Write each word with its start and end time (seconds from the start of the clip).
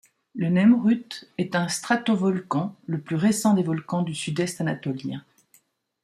Le 0.33 0.49
Nemrut 0.49 1.31
est 1.37 1.55
un 1.55 1.67
stratovolcan, 1.67 2.75
le 2.87 2.99
plus 2.99 3.15
récent 3.17 3.53
des 3.53 3.61
volcans 3.61 4.01
du 4.01 4.15
sud-est 4.15 4.59
anatolien. 4.59 5.23